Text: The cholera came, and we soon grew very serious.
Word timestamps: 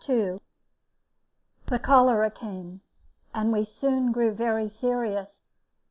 The 0.07 0.39
cholera 1.79 2.31
came, 2.31 2.81
and 3.35 3.53
we 3.53 3.63
soon 3.63 4.11
grew 4.11 4.31
very 4.33 4.67
serious. 4.67 5.43